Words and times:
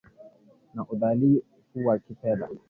na 0.75 0.81
uhalifu 0.83 1.77
wa 1.87 1.99
kifedha 1.99 2.49